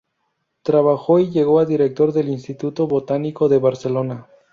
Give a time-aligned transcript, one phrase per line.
[0.63, 4.25] Trabajó y llegó a director del "Instituto Botánico de Barcelona".